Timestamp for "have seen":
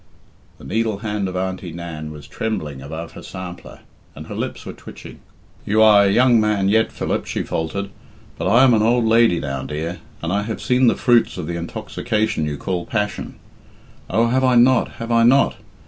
10.41-10.87